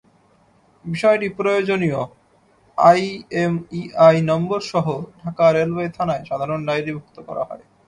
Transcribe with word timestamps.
বিষয়টি 0.85 1.27
প্রয়োজনীয় 1.37 1.99
IMEI 2.77 4.17
নম্বরসহ 4.29 4.85
Dhaka 5.21 5.45
railway 5.51 5.87
থানায় 5.97 6.23
সাধারণ 6.29 6.59
ডায়েরিভুক্ত 6.67 7.17
করা 7.27 7.43
হয়। 7.49 7.63